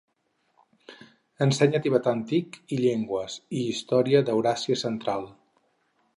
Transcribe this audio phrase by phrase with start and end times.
[1.45, 5.31] Ensenya tibetà antic i llengües i història d'Euràsia Central.